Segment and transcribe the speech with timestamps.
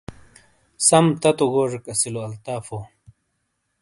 [0.87, 2.79] سَم تَتو گوجیک اَسِیلو الطافو۔